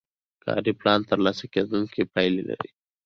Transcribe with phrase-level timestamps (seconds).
[0.45, 2.69] کاري پلان ترلاسه کیدونکې پایلې لري.